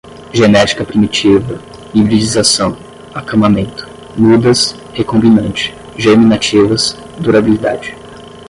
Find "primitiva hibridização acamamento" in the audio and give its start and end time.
0.83-3.87